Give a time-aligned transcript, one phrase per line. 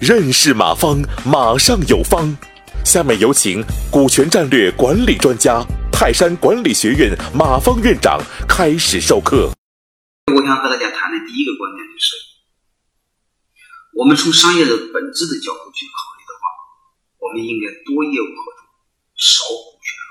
[0.00, 2.36] 认识马方，马上有方。
[2.84, 9.52] 下面有请股权战略管理专家、泰山管理学院马方院长开始授课。
[10.34, 12.16] 我想和大家谈的第一个观点就是，
[13.94, 16.42] 我们从商业的本质的角度去考虑的话，
[17.18, 18.66] 我们应该多业务合作，
[19.14, 19.94] 少股权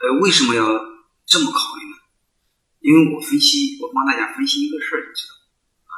[0.00, 0.16] 作。
[0.16, 0.64] 呃，为什么要
[1.26, 1.77] 这么考虑？
[2.88, 5.34] 因为我分析，我帮大家分析一个事儿就知道
[5.84, 5.92] 啊。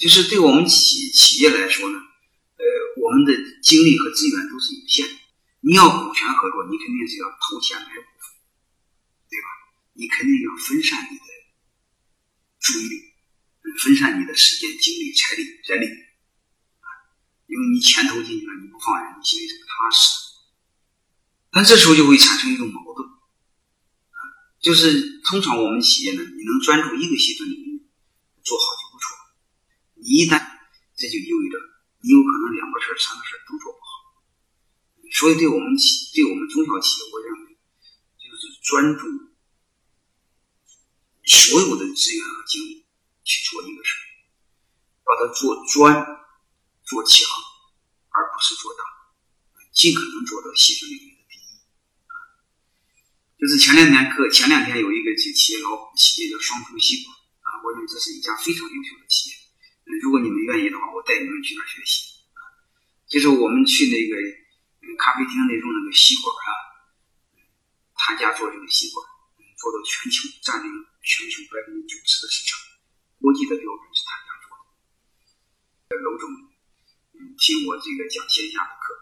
[0.00, 2.64] 就是对我们企企业来说呢，呃，
[3.04, 5.14] 我们的精力和资源都是有限的。
[5.60, 8.24] 你要股权合作，你肯定是要投钱买股份，
[9.28, 9.48] 对吧？
[9.92, 11.24] 你肯定要分散你的
[12.58, 12.96] 注意力，
[13.84, 15.86] 分散你的时间、精力、财力、人力
[16.80, 16.88] 啊。
[17.48, 20.08] 因为你钱投进去了，你不放人，你心里怎么踏实？
[21.52, 23.07] 但这时候就会产生一种矛盾，
[24.60, 27.86] 就是通常我们企业呢，你能专注一个细分领域
[28.42, 29.16] 做好就不错。
[29.94, 30.08] 你。
[30.18, 30.40] 一旦
[30.96, 31.58] 这就意味着
[32.00, 33.88] 你有可能两个事儿、三个事儿都做不好，
[35.12, 37.58] 所以对我们企、对我们中小企业，我认为
[38.18, 39.06] 就是专注
[41.24, 42.86] 所有的资源和精力
[43.22, 44.02] 去做一个事儿，
[45.04, 45.94] 把它做专、
[46.84, 47.28] 做强，
[48.10, 48.82] 而不是做大，
[49.72, 51.17] 尽可能做到细分领域。
[53.38, 59.36] 就是前两天课，前两天有一个企企业老企业叫双重吸管啊，我认为这是一家非常优秀的企业。
[60.02, 62.42] 如果你们愿意的话，我带你们去那学习啊。
[63.06, 64.18] 就是我们去那个
[64.98, 66.50] 咖啡厅那种那个吸管啊，
[67.94, 69.06] 他家做这个吸管，
[69.54, 70.66] 做到全球占领
[71.06, 72.58] 全球百分之九十的市场，
[73.22, 74.66] 国际的标准是他家做的。
[75.94, 76.26] 楼总，
[77.14, 78.98] 嗯，听我这个讲线下的课，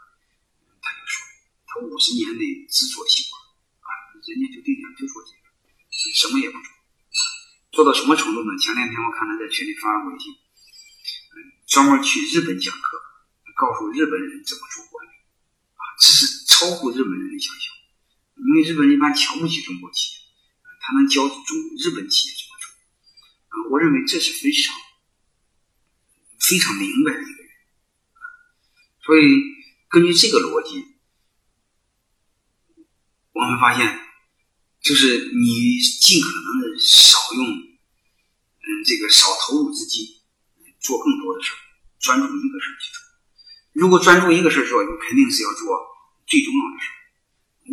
[0.84, 1.24] 他就说，
[1.64, 3.32] 他五十年内只做吸管，
[4.26, 5.46] 人家就定下就做这个，
[6.18, 6.68] 什么也不做，
[7.70, 8.50] 做到什么程度呢？
[8.58, 10.34] 前两天我看他在群里发了微信。
[11.66, 12.96] 专门去日本讲课，
[13.56, 15.10] 告诉日本人怎么做管理，
[15.74, 17.74] 啊，这是超乎日本人的想象。
[18.36, 20.20] 因为日本人一般瞧不起中国企业，
[20.80, 22.70] 他能教中日本企业怎么做，
[23.48, 24.74] 啊，我认为这是非常
[26.38, 27.50] 非常明白的一个人。
[29.02, 29.42] 所以
[29.88, 30.84] 根据这个逻辑，
[33.32, 34.05] 我们发现，
[34.86, 40.06] 就是你尽可能的少用，嗯，这个少投入资金。
[40.78, 41.58] 做更多的事儿，
[41.98, 43.02] 专注一个事儿去做。
[43.74, 45.82] 如果专注一个事儿做，你肯定是要做
[46.30, 46.94] 最重要的事儿。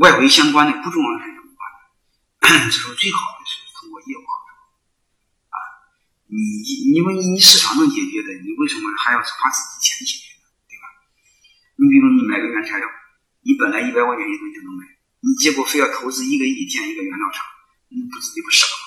[0.01, 2.66] 外围相关的不重要的事儿怎么办？
[2.66, 4.50] 这时候最好的是通过业务合作
[5.53, 5.57] 啊。
[6.25, 6.66] 你
[6.97, 10.50] 因为你市场能解决的，你为什么还要花自己钱解决呢？
[10.66, 10.90] 对吧？
[11.78, 12.90] 你比如你买个原材料，
[13.45, 14.90] 你本来一百块钱一吨就能买，
[15.23, 17.45] 你结果非要投资一个亿建一个原料厂，
[17.88, 18.85] 你不自己不傻吗？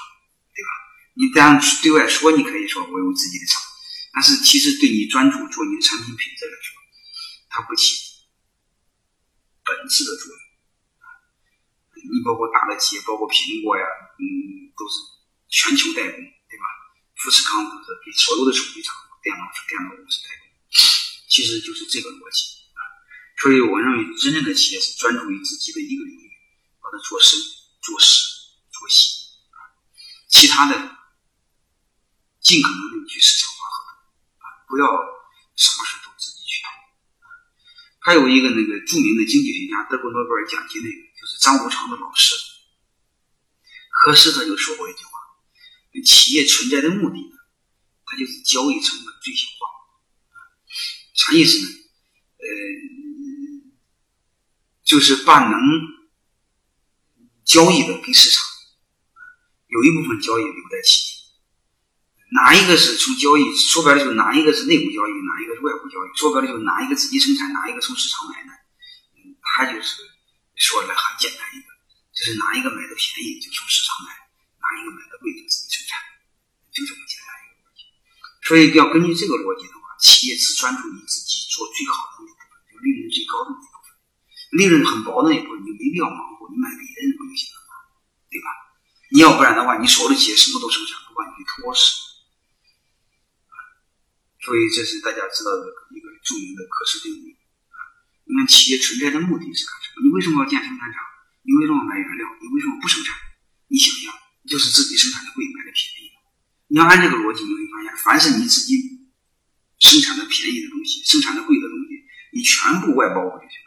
[0.53, 0.69] 对吧？
[1.17, 3.63] 你这样对外说，你可以说我有自己的厂。
[4.13, 6.77] 但是，其实对你专注做你的产品品质来说，
[7.49, 8.25] 它不起
[9.65, 10.37] 本质的作用。
[11.97, 13.85] 你包括大的企业，包括苹果呀，
[14.21, 14.95] 嗯，都是
[15.49, 16.65] 全球代工，对吧？
[17.17, 18.95] 富士康都是给所有的手机厂、
[19.25, 20.49] 电脑电脑公司代工，
[21.29, 22.56] 其实就是这个逻辑。
[23.37, 26.33] 所以，我认为真正的企业是专注于自己的一个领域，
[26.81, 27.39] 把它做深、
[27.83, 28.25] 做实、
[28.73, 29.13] 做细
[29.53, 29.61] 啊，
[30.27, 30.75] 其他的
[32.41, 34.01] 尽可能的去市场化合同。
[34.69, 34.89] 不要
[35.55, 36.69] 什么事都自己去投。
[38.01, 42.35] 还有一个那个著名的经济学家，得过诺贝尔奖金那个，就是张五常的老师，
[43.91, 45.11] 何斯他就说过一句话：
[46.05, 47.37] 企业存在的目的呢，
[48.07, 49.69] 它就是交易成本最小化。
[51.13, 51.69] 啥意思呢？
[52.39, 52.47] 呃，
[54.87, 55.59] 就是把能
[57.45, 58.39] 交易的给市场，
[59.67, 61.17] 有一部分交易留在企业。
[62.31, 66.09] 哪一个是从交易说白了就是哪一个是内部交易，哪一个是外部交易？
[66.15, 68.51] 说白了就是哪一个自己生产，哪一个从市场买的。
[69.19, 70.07] 嗯，他就是
[70.55, 71.69] 说的很简单一个，
[72.15, 74.15] 就是哪一个买的便宜就从市场买，
[74.63, 75.99] 哪一个买的贵就自己生产，
[76.71, 77.91] 就这么简单一个逻辑。
[78.47, 82.39] 所以要根据这个逻辑的话，企业只专注于自己做最好的那部分，
[82.71, 83.66] 就利润最高的那部分，
[84.57, 87.73] 利润很薄的那部分你没必要忙活，你买别人不就行了吗？
[88.33, 88.49] 对吧？
[89.13, 91.81] 你要不然的话，你所有的企业什么都生产，不把你给拖死。
[94.43, 97.35] 所以这是大家知道的一个著名的科氏定律
[97.71, 97.79] 啊。
[98.25, 100.07] 你看企业存在的目的是干什么？
[100.07, 101.03] 你为什么要建生产厂？
[101.43, 102.27] 你为什么买原料？
[102.43, 103.15] 你为什么不生产？
[103.69, 104.15] 你想想，
[104.47, 106.15] 就是自己生产的贵，买的便宜。
[106.69, 108.79] 你要按这个逻辑，你会发现，凡是你自己
[109.79, 113.66] 生产的便宜的东西，生产的贵的东西，你全部外包过去。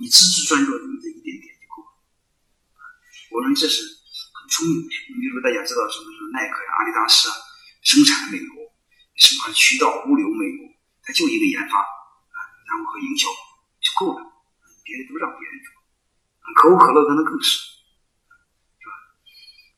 [0.00, 1.88] 你只是专注你这一点点就够了。
[3.30, 4.90] 我认为这是很聪明的。
[5.10, 7.34] 你比如说，大家知道什么什么耐克呀、阿迪达斯啊，
[7.82, 8.62] 生产美国，
[9.14, 10.66] 什么渠道物流美国，
[11.02, 13.28] 它就一个研发啊，然后和营销
[13.82, 14.22] 就够了，
[14.82, 15.68] 别的都让别人做。
[16.54, 17.58] 可口可乐可能更是，
[18.78, 18.94] 是吧？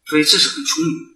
[0.07, 1.16] 所以这是很聪明啊一种做法。